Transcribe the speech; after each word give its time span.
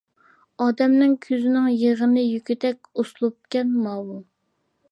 ئادەمنىڭ 0.63 1.11
كۆزىنىڭ 1.25 1.67
يېغىنى 1.73 2.23
يېگۈدەك 2.25 2.89
ئۇسلۇبكەن 3.03 3.77
ماۋۇ. 3.85 4.19